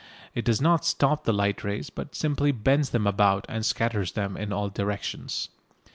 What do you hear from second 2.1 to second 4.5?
simply bends them about and scatters them